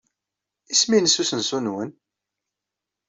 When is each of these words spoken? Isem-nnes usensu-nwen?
Isem-nnes 0.73 1.15
usensu-nwen? 1.21 1.89